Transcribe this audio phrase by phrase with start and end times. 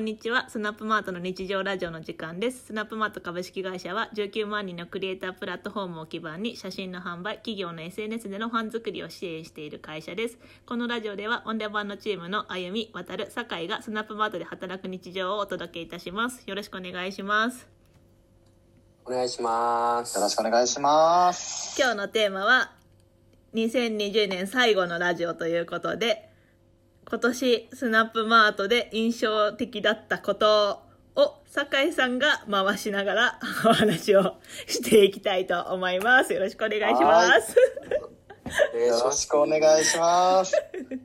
[0.00, 0.48] んにちは。
[0.48, 2.68] スナップマートの日常ラジオの時間です。
[2.68, 10.38] スナップマート株式会社は19万人のクリエイタープラットフォームを基盤に写真の販売、企業の SNS でのファン作りを支援している会社です。
[10.64, 16.44] このラジオではオンデマンドチームの歩み、渡る、酒井がスナップマートで働く日常をお届けいたします。
[16.46, 17.68] よろしくお願いします。
[19.04, 20.16] お願いします。
[20.16, 21.78] よろしくお願いします。
[21.78, 22.72] 今日のテーマは
[23.52, 26.29] 2020年最後のラジオということで
[27.10, 30.84] 今年スナップマートで印象的だったこと
[31.16, 34.36] を酒井さんが回しながらお話を
[34.68, 36.32] していきたいと思います。
[36.32, 37.56] よろしくお願いします。
[38.76, 40.54] よろしくお願いします。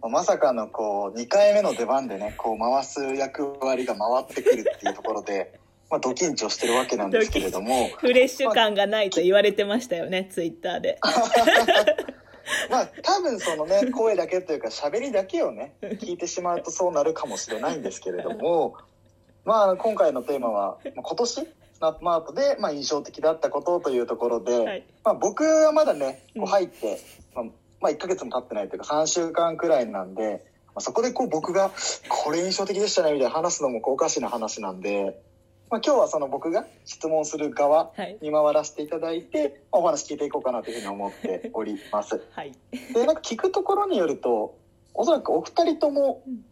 [0.07, 5.59] まさかのこう2回目の出番でね、こう回す役割が回ってくるっていうところで、
[5.89, 10.99] まあド緊張してるわけなんですけれども、フレッシュ感がないと言われてましたよねツイッターで
[12.69, 18.75] まあ多分そのね、声だけというか喋りだけをね、聞いてしまうとそうなるかもしれないんですけれども、
[19.45, 21.47] まあ今回のテーマは、まあ今年、ス
[21.81, 24.83] ナップマートでまあ印象的だったことというところで、はい。
[25.03, 26.43] まあ僕はまだね、こうん。
[26.43, 26.99] う入って、
[27.33, 27.45] まあ、
[27.81, 31.71] まあ1ヶ月も経ってないというか3週間くらいなんで、まあ、そこでこう僕が
[32.09, 35.21] これ印象的でしたねみたいな話すのもおかしな話なんで、
[35.69, 38.17] まあ今日はその僕が質問する側はい。
[38.21, 42.21] に回らせていただいて、まあお話聞いていこうかなというふうに思っております。
[42.31, 42.51] はい。
[42.93, 44.57] で、なんか聞くところによると、
[44.93, 46.45] おそらくお二人ともうん、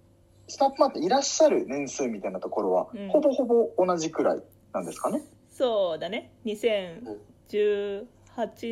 [0.47, 3.09] スナップマートいらっしゃる年数みたいなところは、うん。
[3.09, 4.41] ほぼほぼ同じくらい
[4.73, 5.22] なんですかね？
[5.52, 6.31] そうだね。
[6.45, 8.06] 2018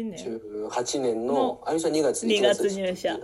[0.09, 0.41] 年。
[0.69, 3.19] 18年の、あゆみさん2月2 1月入社。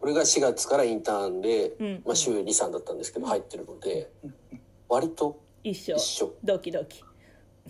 [0.00, 2.02] 俺が4月からインターンで、うん。
[2.04, 4.10] まあ、週2、3だったんですけど、入ってるので、
[4.88, 6.32] 割と一緒一緒。
[6.42, 7.02] ドキドキ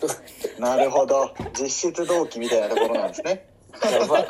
[0.59, 1.31] なるほど。
[1.59, 3.47] 実質同期みたいなところなんですね。
[3.83, 4.27] やばい。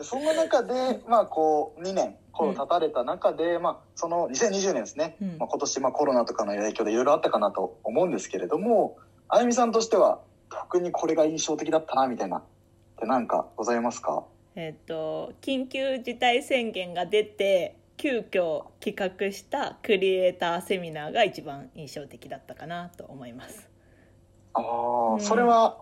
[0.00, 8.96] そんな中で、まあこう、2年、こう経たれた中で、まあその2020年ですね、うんまあ、今年まあコロナとかの影響でいろいろあったかなと思うんですけれども、
[9.28, 10.20] あゆみさんとしては、
[10.50, 12.42] 特にこれが印象的だったな、みたいな、っ
[12.98, 14.24] てなんかございますか？
[14.56, 23.68] えっと緊急事態宣言が出て急遽企画したクリエイターセミナーが一番印象的だったかなと思います。
[24.54, 25.78] ああ、うんそれは、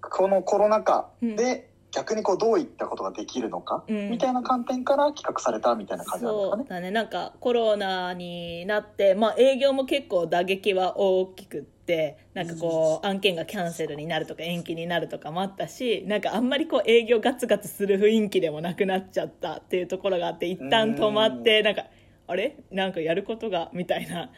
[0.00, 4.10] このコロナ禍うんで、逆にこうどういったことができるのか、うん。
[4.10, 6.64] みたいな観点から企画されたみたいな感じなんですかね。
[6.64, 6.90] そうだね。
[6.90, 21.84] なんかコロナになって、まあ、営業も結構打撃は大きくってなんかこう案件がキャンセルになるとか延期になるとかもあったしなんかあんまりこう営業ガツガツする雰囲気でもなくなっちゃったっていうところがあって一旦止まってなんか
[22.26, 22.56] あれ？
[22.70, 23.70] なんかやることが？
[23.74, 24.30] みたいなっ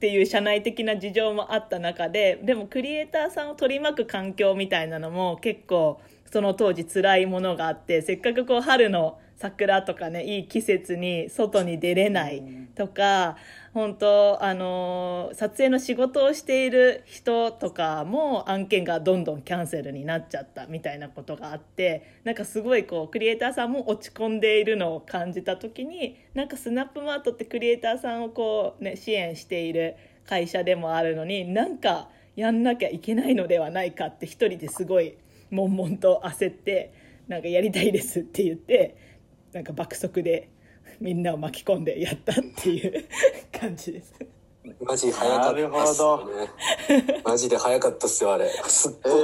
[0.00, 12.42] ていう社内的な事情もあった中ででもクリエイターさんを取り巻く環境みたいなのも結構その当時辛いものがあってせっかくこう春の桜とかねいい季節に外に出れない
[12.74, 13.36] とか
[13.72, 29.96] 本当あの撮影の仕事をしている人とかも案件がどんどんキャンセルになっちゃったみたいなことがあってなんかすごいこうクリエイターさんも落ち込んでいるのを感じた時になんかスナップマートってクリエイターさんをこう、ね、支援している
[30.28, 35.16] 会社でもあるのになんかやんなきゃいけないのではないかって一人ですごい
[35.50, 36.92] 悶々と焦って
[37.28, 38.96] なんかやりたいですって言って
[39.52, 40.48] なんか爆速で
[41.00, 43.04] みんなを巻き込んでやったっていう
[43.58, 44.14] 感じです。
[44.82, 47.20] マジ早かったっすよね。
[47.24, 48.48] マジで早かったっすよ、あれ。
[48.48, 49.20] すっごかっ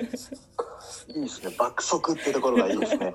[0.00, 0.64] たっすか
[1.08, 1.14] ら。
[1.14, 1.54] いいですね。
[1.56, 3.14] 爆速っていうところがいいですね。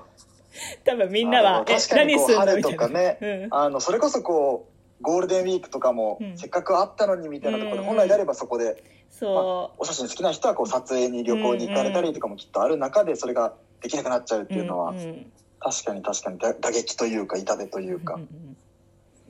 [0.84, 2.40] 多分みんなは確かにこう何するの？
[2.46, 2.88] 春とみたいな。
[2.88, 4.68] かね、うんあのそれこそこ
[5.00, 8.82] うゴールデンウィークとかも、うんせっかくあったのにみたいなところで、うん本来であればそこで、
[9.20, 14.58] そお写真好きな人はこう撮影に旅行に行かれたりとかもきっとある中でそれができなくなっちゃうってう。
[14.58, 18.56] いうのは、んん確かに確かに打打撃というか痛手というか、うんうん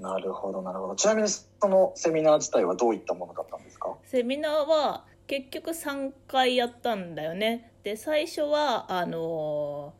[0.01, 0.95] なるほどなるほど。
[0.97, 3.95] ちなみにそのセミナー自体はどういったものだったんですか？
[4.05, 7.71] セミナーは結局3回やったんだよね。
[7.83, 9.93] で最初はあの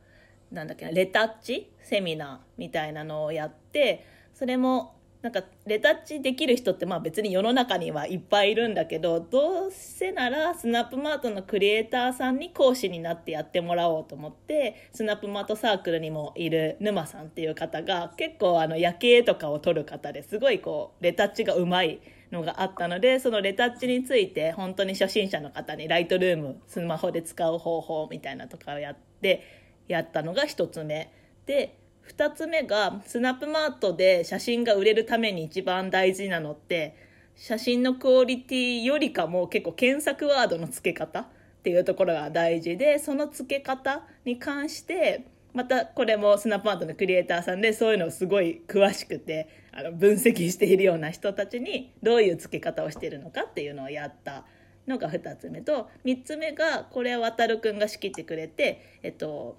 [0.51, 4.03] ーなんだっけなレタッチセミナーみたいなのをやって
[4.33, 22.01] それもなんかレタッチできる人ってまあ別に世の中にはいっぱいいるんだけどどうせならスナップマートのクリエイターさんに講師になってやってもらおうと思ってスナップマートサークルにもいる沼さんっていう方が結構あの夜景とかを撮る方ですごいこうレタッチがうまい
[22.31, 29.43] のがあったのでそのレタッチについて本当に初心者の方にライトルームスマホで使う方法みたいなとかをやって
[29.87, 31.11] やったのが1つ目。
[31.45, 36.95] で2つ目がスナップマートで写真が売れるために一番大事なのって
[37.35, 41.25] 写真のクオリティよりかも結構検索ワードの付け方っ
[41.63, 54.45] ていうところが大事でその付け方に関してまたこれもスナップアートのクリエイターさんでそういうのをすごい詳しくてあの分析しているような人たちにどういう付け方をしてるのかっていうのをやった
[54.87, 59.57] のが2つ目と3つ目がこれは渡るくんが仕切ってくれて、えっと、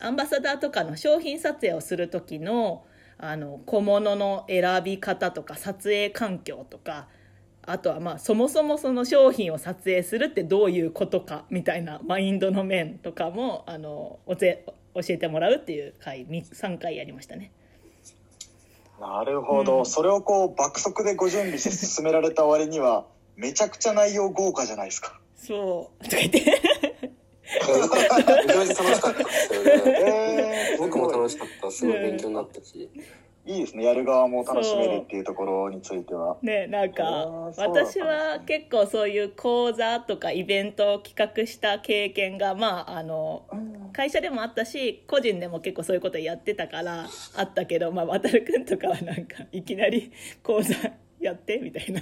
[0.00, 2.84] アンバサダーとかの商品撮影をする時の
[3.16, 7.06] あの小物の選び方とか撮影環境とか
[7.62, 14.64] あとはまあそもそもその商品を撮影するってどういうことかみたいなマインドの面とかもあのおぜ
[14.94, 17.52] 教えてもらうっていう回3回やりましたね。
[19.00, 23.06] なるほど、うん、それをこう爆速でご準備して進められた割には
[23.36, 25.18] めちゃくちゃ内容豪華じゃないですか。
[25.36, 26.40] そうとか言って
[27.54, 29.70] めちゃめちゃ楽しかったですよね。
[30.74, 31.54] えー、僕も楽しかった。
[31.74, 32.90] すごい勉強になったし。
[33.46, 36.38] いいですねやる側も楽しめるっていうところについては。
[36.40, 37.04] ねなんか
[37.58, 43.44] 私は結構そういう講座とかイベントを企画した経験がまああの
[43.92, 47.06] 会社でもあったし個人でも結構そういうことやってたから
[47.36, 50.10] あったけど、まあ、渡君とかはなんかいきなり
[50.42, 50.74] 講座
[51.20, 52.00] やってみたいな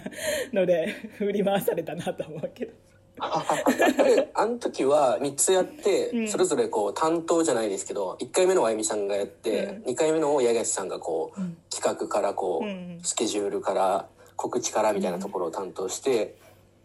[0.52, 2.91] ので振り回されたなと思うけど。
[4.34, 16.36] あの時は3つやって、それぞれこう担当じゃないですけど1回目のあゆみさんがやって、うん、2回目の八重さんがこう、うん、企画からこう、スケジュールから告知からみたいなところを担当して、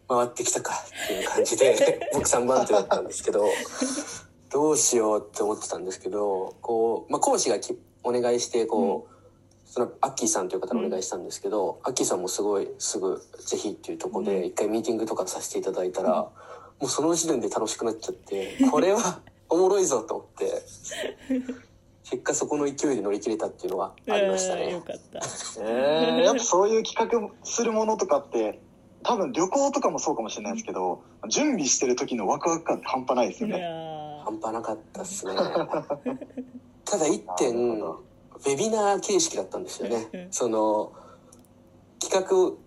[0.07, 3.45] 回ってきたかっていう感じで 僕3番手だったんですけど
[4.49, 9.16] どうしようって思ってたんですけどこう、まあ、講師がきお願いしてこう、
[9.77, 16.31] そのアッキーさんという方にお願いしたんですけど、アッキーさんもすごいすぐぜひっていうとこで一回ミーティングとかさせていただいたら、も
[16.81, 20.63] うその時点で楽しくなっちゃって これはおもろいぞと思って
[22.09, 24.71] 結果そこの勢いで乗り切れたっていうのはありましたね。
[24.71, 25.19] よかった。
[25.61, 28.59] えー、やっぱそういう企画するものとかって
[29.03, 33.61] 多分旅行とかもそうかもしれないですけど準備してる時のワクワク感って半端ないですよね。
[34.25, 35.35] 半端なかったっすね。
[36.83, 37.83] ただ一点
[38.45, 40.27] ウェビナー形式だったんですよね。
[40.31, 40.93] その
[41.99, 42.57] 企画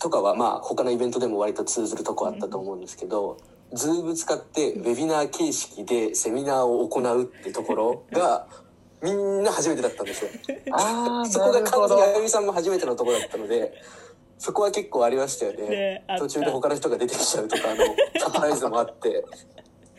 [0.00, 3.38] とかはまあ他のイベントでも割と通ずるとこあったと思うんですけど、
[3.72, 8.46] ズーム使ってウェビナー形式でセミナーを行うってところが
[9.02, 10.30] みんな初めてだったんですよ。
[10.72, 13.72] あそこが完全にあゆみさんも初めてのところだったので、
[14.38, 15.68] そこは結構ありましたよね。
[15.68, 17.84] ね途中で他の人が出てきちゃうとかの
[18.20, 19.24] サプライズもあって。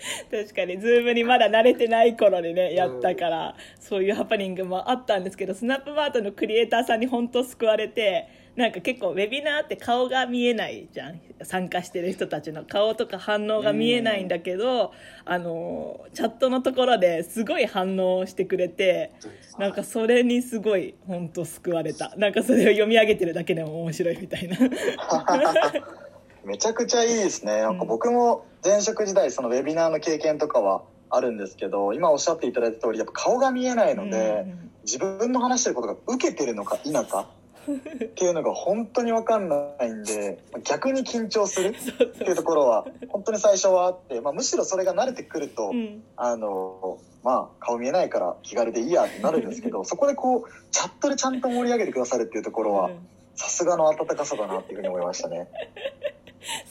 [0.31, 11.19] 確かに、ズームにまだ慣れてない頃にね、やったから、そういうハプニングもあったんですけど、スナップマートのクリエイターさんに本当救われて、なんか結構ウェビナーって顔が見えないじゃん。
[11.41, 14.93] 参加してる人たちの顔とか反応が見えないんだけど、
[15.25, 19.11] あの、チャットのところですごい反応してくれて、
[19.57, 22.13] なんかそれにすごい本当救われた。
[22.17, 24.57] なんかそれを読み上げてるだけでも面白いみたいな。
[26.45, 27.61] めちゃくちゃいいですね。
[27.61, 34.45] なんか僕も前職時代そのウェビナーの経験とかはあるんですけど、今おっしゃっていただいた通り、やっぱ顔が見えないので、
[34.83, 37.27] 自分の話してることが受けてるのか否か
[37.71, 52.91] っていうのが本当に分かんないんで逆に緊張するっていうところは本当に最初はあって、まあ、むしろそれが慣れてくると、うん、あのまあ顔見えないから気軽でいいやってなるんですけど そこでこうチャットでちゃんと盛り上げてくださるっていうところは
[53.35, 55.47] さすがの温かさだなっていうふうに思いましたね。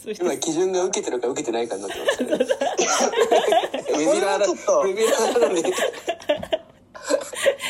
[0.05, 2.31] 今基準が受けてるか受けてないかになってましたね。
[3.91, 5.63] ウェビナーだ、ウェビナーなのに。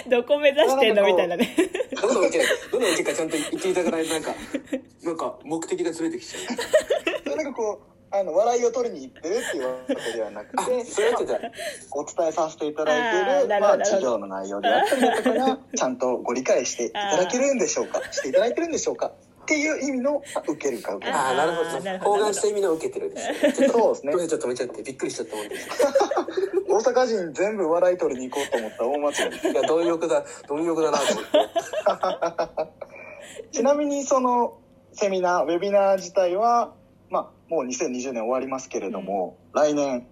[0.09, 1.55] どこ目指してんのみたいなね。
[2.01, 4.35] どの受け、どの受けかちゃんと言っていただかないとなんか、
[5.03, 6.39] なんか目的がずれてきちゃ
[7.33, 7.37] う。
[7.37, 10.57] なんかこう、あの、笑いを取りに行ってるっていうわけではなくて、
[11.93, 18.03] お伝えさせていただいている、まあ、授業の内容であったりとかが、ちゃんんとご理解していただけるんでしょうか？
[18.13, 19.13] していただいてるんでしょうか？
[19.43, 22.17] っていう意味の受けるか受けるああなるほど。
[22.17, 24.13] 方眼した意味の受けてるですそうですね。
[24.13, 25.69] ちょっと止めちゃってびっくりしちゃったもんです。
[26.69, 32.73] 大阪人全部笑い取りに行こうと思った大間違いですいや貪欲だ貪欲だなと思って。
[33.53, 34.59] ちなみにその
[34.93, 36.75] セミナーウェビナー自体は
[37.11, 40.07] まあもう2020年終わりますけれども、うん、来年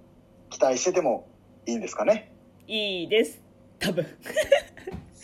[0.50, 1.28] 期待してても
[1.66, 2.32] いいんですかね？
[2.66, 3.40] いいです。
[3.78, 4.06] 多分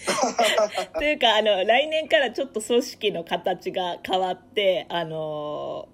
[0.95, 5.89] というかあの来年からちょっと組織の形が変わってあの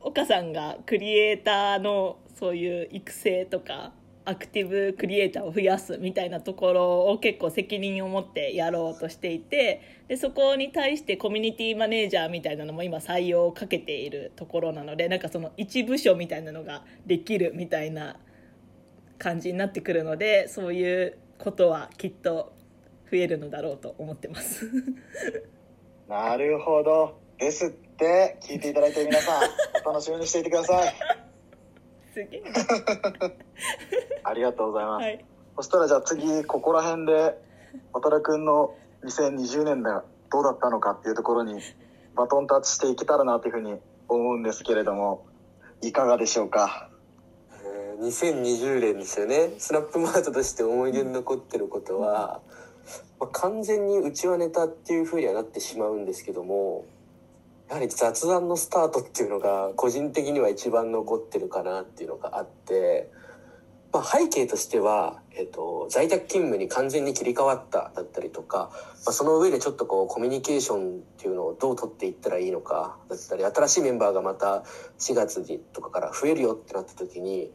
[0.00, 3.92] 岡さんがクリエイターのそういう育成とか
[4.24, 18.16] アクティブクリエイターを増やすみたいなところを結構責任を持ってやろうとしていてでそこに対してコミュニティマネージャーみたいなのも今採用をかけているところなのでなんかその一部署みたいなのができるみたいな
[19.18, 22.52] 感じになってくるのでそういうことはきっと
[23.10, 24.70] 増えるのだろうと思ってます。
[26.08, 27.18] なるほど。
[27.38, 29.42] ですって聞いていただいて皆さん
[29.84, 30.94] 楽しみにしていてください。
[32.12, 32.42] すげえ。
[34.22, 35.24] ありがとうございます、はい。
[35.56, 37.38] そしたらじゃあ次ここら辺で
[37.92, 38.74] 渡くんの
[39.04, 41.60] 2020年がどうだったのかっていうところに
[42.14, 45.26] バトンタッチしていけたらなというふうに思うんですけれども
[45.82, 46.90] いかがでしょうか？
[47.64, 49.50] えー2020年ですよね。
[49.58, 52.40] スナップマートとして思い出に残ってることは、
[53.20, 56.86] まあ、完全にうちはネタっていう風にはなってしまうんですけども
[57.68, 63.12] やはり雑談のスタートっていうのが個人的には一番残ってるかなっていうのがあって、
[63.92, 68.70] まあ、背景としては、えっと在宅勤務に完全に切り替わっただったりとか、
[69.06, 74.64] まあ、その上でちょっとこうコミュニケーションっていうのをどう取っていったらいいのかだったり新しいメンバーがまた
[74.98, 77.52] 4月にとかから増えるよってなった時に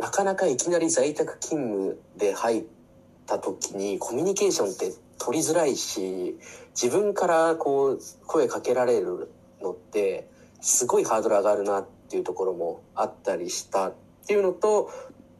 [0.00, 2.81] なかなかいきなり在宅勤務で入って
[3.26, 6.36] た時にコミュニケーションって取りづらいし
[6.80, 10.28] 自分からこう声かけられるのって
[10.60, 13.94] すごいハードル上がるなっていうところもあったりしたっ
[14.26, 14.90] ていうのと、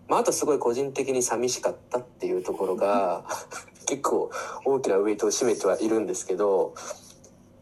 [0.09, 3.25] まあ、あとすごい個人的に寂しかったっていうところが
[3.87, 4.31] 結構
[4.65, 6.75] 大きなウェイトを占めてはいるんですけど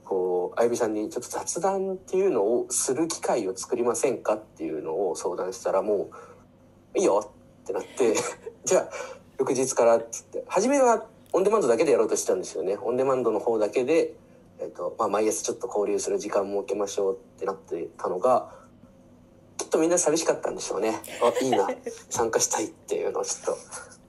[0.05, 6.11] こうあゆみさんにちょっと雑談っていうのをする機会を作りませんかっていうのを相談したらも
[6.95, 8.17] ういいよってなって
[8.65, 10.44] じゃあ翌日からっつって。
[10.47, 12.76] 初めはオンデマンドだけでやろうとしてたんですよね。
[12.82, 14.12] オンデマンドの方だけで、
[14.61, 18.52] えっとまあ、毎朝ちょっと交流する時間設けましょうってなってたのが
[19.56, 21.00] きっとみんな寂しかったんでしょうね。
[21.23, 21.70] あいいな。
[22.11, 23.59] 参加したいっていうのをちょっと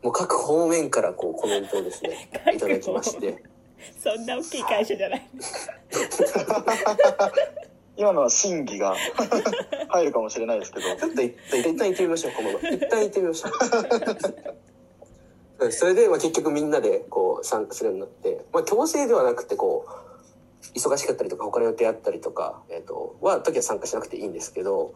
[0.03, 3.41] もう各方面からこうコメントをですねいただきまして。
[3.97, 5.29] そんな大きい会社じゃない。
[7.95, 8.95] 今のは審議が
[9.89, 10.88] 入るかもしれないですけど。
[10.97, 11.38] ちょっと一
[11.77, 12.59] 旦行ってみましょうこの一
[12.89, 13.51] 旦行ってみましょう。
[14.55, 14.61] うん
[15.70, 24.94] それで、まあ、結局みんなでこう参加するようになって、まあ、強制ではなくてこう忙しかったりとか他の予定あったりとか、えー、とは時は参加しなくていいんですけど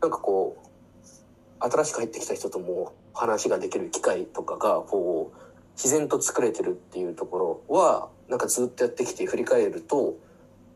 [0.00, 5.38] なんかこう新しく入ってきた人とも話ができる機会とかがこう
[5.72, 10.16] 自然と作れてるっていうところはなんかずっとやってきて振り返ると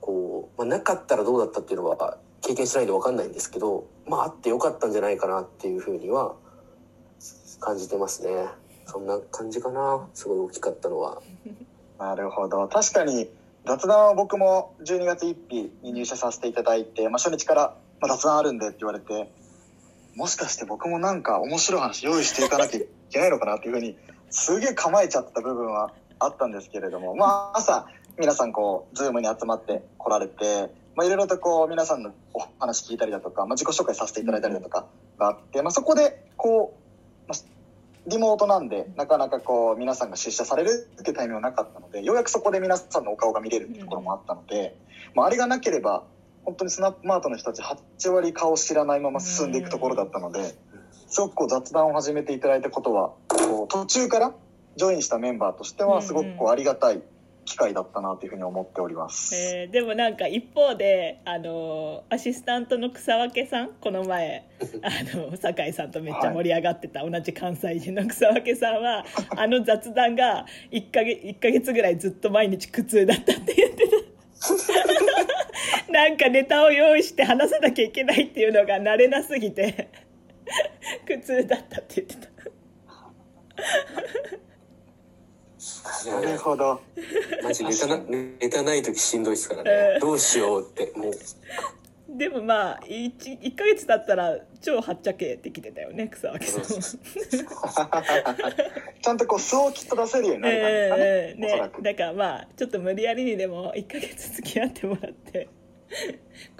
[0.00, 6.34] こう、まあ、なかったらどうだったっていうのは経験しないと分かんないんですけどまああってよかったんじゃないかなっていうふうには
[7.60, 8.46] 感じてますね。
[8.92, 10.06] そんな感じかな。
[10.12, 11.22] すごい大きかったのは。
[11.98, 12.68] なるほど。
[12.68, 13.30] 確かに
[13.64, 19.30] 雑談は僕も12月1日に入社させていただいて、まあ、初日から、ま、雑談あるんでって言われて
[20.14, 23.96] もしかして僕もなんか面白い話用意していかなきゃいけないのかなっていうふうに
[24.30, 27.86] すげえ構えちゃった部分はあったんですけれどもまあ朝
[28.18, 34.86] 皆さんこうズームに集まって来られてまあいろいろとこう皆さんのお話聞いたりだとか、まあ、自己紹介させていただいたりだとか
[35.18, 36.76] があって、まあ、そこでこ
[37.26, 37.61] う、まあ
[38.06, 44.76] リモートなんでなかなかこう皆さんが出社されるっていうタイミングはなかったのでようやくそこで皆さんのお顔が見れるっていうところもあったので、
[45.14, 46.04] まあ、あれがなければ
[46.44, 50.54] 本当にスナップマートの人たち8割顔知らないまま進んでいくところだったので
[51.06, 54.34] すごくこう雑談を始めていただいたことはこう途中から
[54.76, 57.02] ジョインしたメンバーとしてはすごくこうありがたい
[57.44, 59.34] 機会だったなというふうに思っております。
[59.34, 64.44] えーでもなんか一方であのアシスタントの草分さんこの前
[64.82, 69.04] あの酒井さんとめっちゃ盛り上がってた、同じ関西人の草分さんは
[69.36, 73.96] あの雑談が1か月 ,1 ヶ月ぐらいずっと毎日苦痛だったって言ってた。
[75.92, 79.88] なんかネタを用意して話さなきゃいけないっていうのが慣れなすぎて
[81.06, 82.31] 苦痛だったって言ってた
[86.06, 86.80] なるほど。
[87.42, 91.12] マジネタなネタない時しんどいですからうんねどうしようってもう。
[92.16, 98.02] でもまあ 1, 1ヶ月経ったら超はっちゃけてきてたよね草分さんは。
[99.00, 101.34] ちゃんとこう素をきっと出せるようになるね。
[101.38, 101.70] ね。
[101.80, 105.48] だからまあちょっと無理やりにでも1ヶ月付き合ってもらって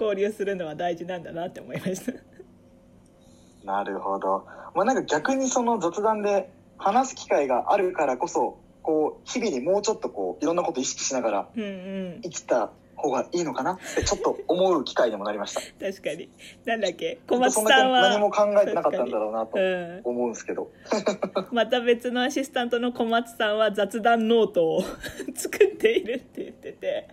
[0.01, 2.13] 交流するのは大事なんだなって思いました。
[3.65, 4.47] なるほど。
[4.75, 11.67] まあなんか逆にその雑談で話す機会があるからこそ、こう日々にもうちょっとこういろんなこと意識しながらうんう
[12.19, 12.21] ん。
[12.23, 15.61] 生きた方がいいのかなってちょっと思う機会にもなりました。
[15.85, 16.29] 確かに。
[16.65, 17.19] なんだっけ？
[17.27, 18.03] 小松さんは。
[18.11, 20.71] 何も考えてなかったんだろうなとうん、思うんですけど。
[21.53, 24.83] また別のアシスタントの小松さんは雑談ノートを
[25.35, 27.09] 作っているって言ってて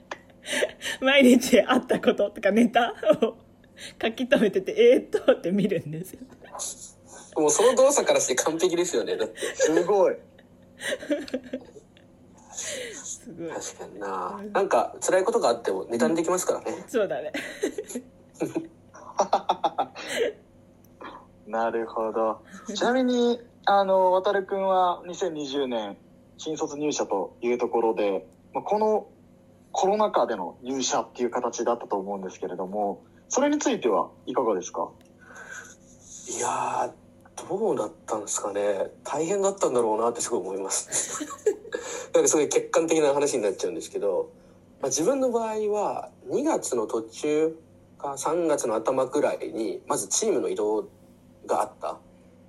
[1.02, 3.36] 毎日あったこととかネタを
[4.02, 6.20] 書き留めててえー、っとって見るんですよ。
[7.38, 9.40] もうその動作からして完璧ですよねだって。
[9.56, 10.16] すごい。
[12.52, 13.50] すごい。
[13.50, 14.42] 確かにな。
[14.54, 16.84] なんか辛いことがあってもネタにできますからね。
[16.88, 17.32] そうだね。
[21.48, 22.42] なるほど。
[22.74, 25.98] ちなみに、あの、渡るくんは2020年
[26.38, 29.08] 新卒入社というところで、まあ、この
[29.72, 34.90] コロナ禍での入社っていう形だったと思うんですけれども、それについてはいかがですか？
[36.38, 36.92] いやー
[37.48, 38.92] どうだったんですかね。
[39.04, 41.26] 大変だったんだろうなってすごい思います。
[42.14, 44.30] なんかすごい客観的な話になっちゃうんですけど、
[44.82, 47.60] まあ、自分の場合は2月の途中
[47.98, 50.88] か3月の頭くらいにまずチームの移動
[51.46, 51.98] があった。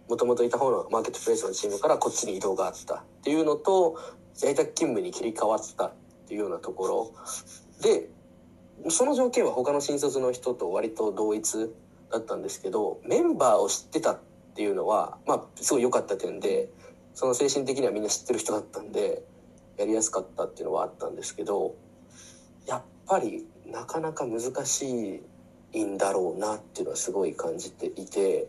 [0.09, 2.95] もともといた方のマーケットプレイスのチームからこっちに移動があった。
[2.97, 3.97] っていうのと
[4.35, 5.93] 在宅勤務に切り替わったっ
[6.27, 7.13] ていうようなところ。
[7.83, 8.09] で
[8.89, 11.71] その条件は他の新卒の人と割と同一
[12.11, 14.30] だったんですけどメンバーを知ってたって
[14.61, 16.69] ていうのはまあすごい良かった点で
[17.15, 19.23] その精神的にはみんな知ってる人だったんで
[19.79, 21.77] やりやすかったっていうのはあったんですけど
[22.67, 25.23] やっぱりなかなか難し
[25.73, 28.49] いんだろうなっていうのはすごい感じていて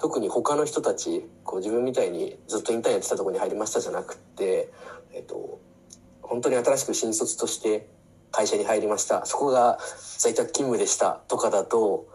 [0.00, 4.72] 特に他の人たちこう自分みたいにずっとインターンやってたとこに入りましたじゃなくって、
[5.12, 5.60] えっと、
[6.20, 7.86] 本当に新しく新卒として
[8.32, 9.24] 会社に入りました。
[9.24, 9.78] そこが
[10.18, 12.08] 在宅勤務でしたとかだと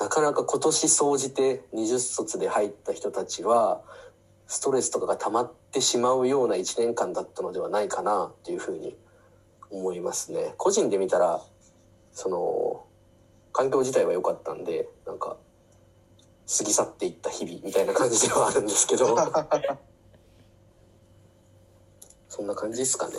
[0.00, 3.82] なかなか今年総じて20卒で入った人たちは
[4.46, 8.96] ストレスとかが溜まってしまうような1年間だったのではないかなっていうふうに
[9.70, 10.54] 思いますね。
[10.56, 11.42] 個人で見たら
[12.12, 12.86] その
[13.52, 15.36] 環境自体は良かったんでなんか
[16.58, 19.16] 過ぎ去っていった日々みたいな感じではあるんですけど
[22.30, 23.14] そんな感じですかね。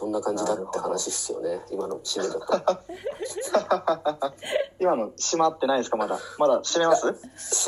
[0.00, 1.60] どんな感じだって話っすよね。
[1.70, 2.40] 今の締めだと
[4.80, 5.98] 今の閉まってないですか？
[5.98, 6.18] まだ。
[6.38, 7.06] まだ閉めます？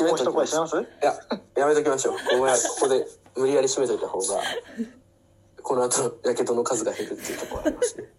[0.01, 0.57] 締めときます。
[0.57, 0.79] ます？
[0.81, 1.13] いや
[1.55, 2.15] やめときましょう。
[2.15, 2.19] こ
[2.81, 4.25] こで無理やり締めといた方が
[5.61, 8.09] この後やけどの数が減るっていうところありますね。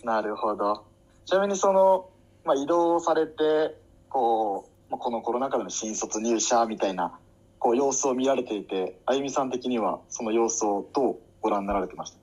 [0.04, 0.84] なるほど。
[1.26, 2.08] ちなみにその、
[2.44, 3.76] まあ、移動されて
[4.08, 7.18] こう、まあ、このコロナ禍での新卒入社みたいな
[7.66, 12.18] こう様子を見られていてあゆみさん的にはその様子をどうご覧になられてました？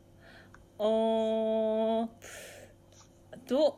[0.79, 2.07] お
[3.45, 3.77] ど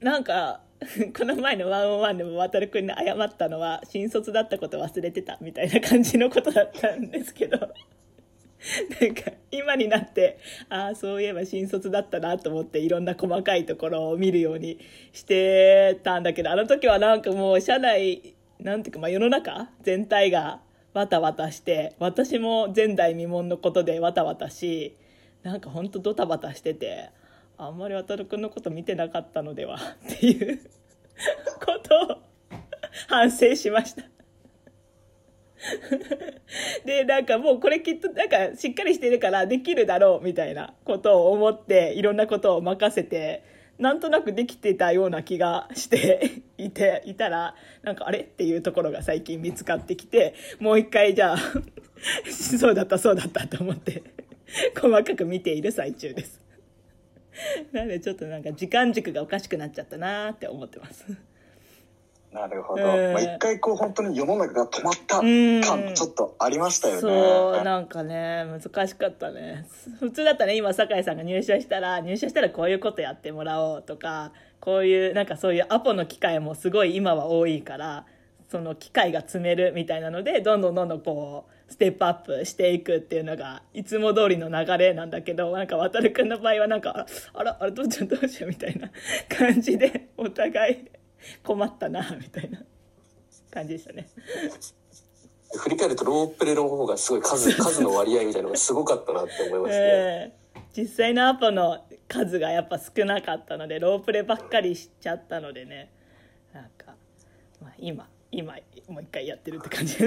[0.00, 0.60] なんか
[1.16, 7.56] この前のワンオンワンでも渡るくんに謝ったのは新卒だったこと忘れてたみたいな感じのことだったんですけど。
[9.00, 10.36] なんか今になって
[10.68, 14.80] ああそういえば新卒だったなと思っていろんな細かいところを見るように
[15.12, 20.60] してたんだけどあの時はなんかもう社内なんていうか、まあ、世の中全体が
[20.98, 24.96] わたわたして私も前代未聞のことでわたわたし
[25.44, 27.10] なんかほんとドタバタしてて
[27.56, 30.58] あんまり渡くんのこと見てなかったのではっていう
[31.64, 32.18] ことを
[33.06, 34.02] 反省しました。
[36.84, 43.44] でなんかもうこれきっとなんかしっかりしてるからできるだろうみたいなことを思っていろんなことを任せて
[43.78, 51.38] なんとなくできてたような気がして いていたらなんかあれっていうところが最近見つかってきてもう一回じゃあ
[52.30, 54.02] そうだったそうだったと思って
[54.74, 56.40] 細かく見ている最中です。
[57.70, 61.06] なのでちょっとなんか時間軸がおかしくなっちゃったなーって思ってます。
[62.32, 65.62] なるほど、うんまあ、一回こう本当に世の中が止まったうん。
[65.62, 67.00] 感ちょっとありましたよね。
[67.00, 69.66] そうなんかね難しかったね。
[69.98, 78.04] 普通だったらね今酒井さんが入社したら入社したらこういうことやってもらおうとかこういうなんかそういうアポの機会もすごい今は多いから
[78.50, 88.90] その機会が積めるみたいなのでどんどんどんどんこうステップアップしていくっていうのがいつも通りの流れなんだけどなんか渡くんの場合はなんかあらあらどうしようどうしようみたいな
[89.28, 90.97] 感じでお互い
[91.44, 92.62] 困ったなみたいな
[93.50, 94.08] 感じでしたね。
[95.54, 100.38] 振り返るとロープレの方がすごい数数の割合みたいなのがすごかったなって思いますね、ええ
[100.76, 105.90] 実際のアポの数がやっぱ少なかったのでロープレばっかりしちゃったのでね。
[106.52, 106.94] なんか、
[107.60, 108.54] まあ、今今
[108.88, 109.96] もう一回やってるって感じ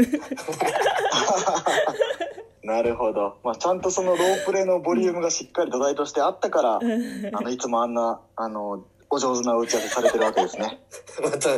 [2.63, 6.75] なるほど、まあ、ちゃんとそのロープレのボリュームがしっかり土台としてあったから、
[7.33, 10.79] あのいつもあんなあのお上手な打ち合わせされてるわけですね。
[11.21, 11.49] また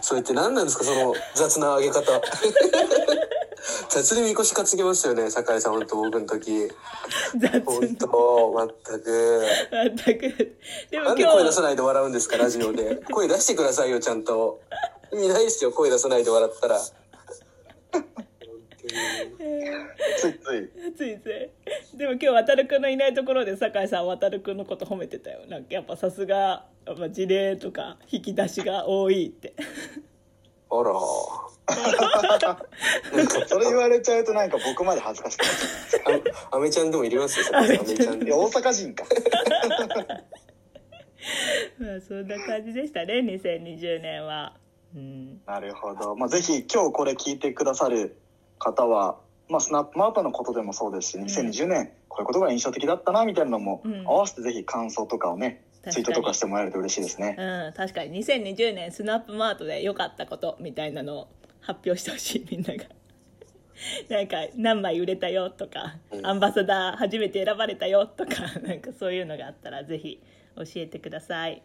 [0.00, 0.84] それって何なんですか？
[0.84, 2.20] その雑な上げ方。
[3.88, 6.68] 雑にみこし担ぎましたよね酒井さん本当僕の時。
[7.38, 9.46] 雑本当全く。
[10.04, 10.56] 全く。
[10.90, 12.96] でもなんで声出さないで笑うんですかラジオで。
[13.12, 14.60] 声出してくださいよちゃんと。
[15.12, 16.76] 意味ないですよ声出さないで笑ったら。
[16.78, 16.86] 本
[18.88, 20.70] ついつい。
[20.96, 21.50] ついつ
[21.94, 21.96] い。
[21.96, 25.46] でも今日渡るくんのいないところで酒井さん渡るくんのこと褒めてたよ。
[25.48, 29.54] なんかやっぱさすがやっぱ事例とか引き出しが多いって。
[30.70, 30.92] あら。
[33.46, 35.48] それ言われちゃうとなんか僕まで恥ずかしくな
[36.16, 37.86] っちゃあアメちゃんでもいりますよ酒井さん。
[37.86, 39.04] アメちゃんでういや大阪人か
[41.78, 43.04] まあそんな感じでした。
[43.06, 44.56] ね2020年は。
[44.94, 45.40] うん。
[45.46, 48.16] なるほど、まあ、ぜひ今日これ聞いてくださる
[48.62, 54.06] 方は、まあ、スナップマートのことでもそうですし2020年こういうことが印象的だったなみたいなのもうん。
[54.06, 57.34] 合わせてぜひ感想とかをねツイートとかしてもらえると嬉しいですね。
[57.38, 58.24] うん、確かに。
[58.24, 61.28] 2020年スナップマートで良かったことみたいなのを
[61.60, 62.84] 発表してほしいみんなが。
[64.08, 68.30] なんか何枚売れたよとか、アンバサダー初めて選ばれたよとか
[68.62, 70.22] なんかそういうのがあったらぜひ
[70.56, 71.62] 教えてください。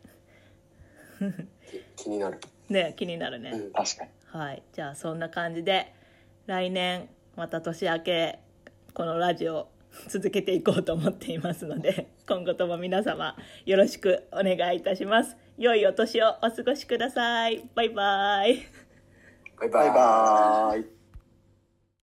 [1.95, 2.39] 気になる。
[2.69, 4.11] ね気になるね、うん、確かに。
[4.25, 4.63] はい。
[4.73, 5.93] じゃあそんな感じで
[6.47, 8.39] 来年また年明け
[8.93, 9.67] このラジオ
[10.07, 15.35] 続けていこうと思っていますので今後とも皆様よろしくお願いいたします。
[15.57, 17.69] 良いお年をお過ごしください。
[17.75, 18.65] バイバイ。
[19.59, 19.89] バイバイ。
[19.91, 20.96] バイバ